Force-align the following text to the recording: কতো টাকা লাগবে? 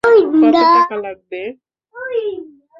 কতো 0.03 0.61
টাকা 0.75 0.95
লাগবে? 1.03 1.41